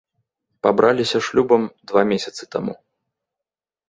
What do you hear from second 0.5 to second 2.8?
Пабраліся шлюбам два месяцы таму.